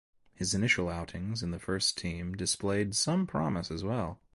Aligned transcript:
His 0.33 0.55
initial 0.55 0.89
outings 0.89 1.43
in 1.43 1.51
the 1.51 1.59
first 1.59 1.95
team 1.95 2.33
displayed 2.35 2.95
some 2.95 3.27
promise 3.27 3.69
as 3.69 3.83
well. 3.83 4.19